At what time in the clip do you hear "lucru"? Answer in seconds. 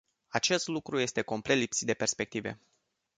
0.67-0.99